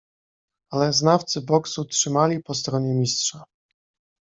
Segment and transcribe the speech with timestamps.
[0.71, 3.43] "Ale znawcy boksu trzymali po stronie Mistrza."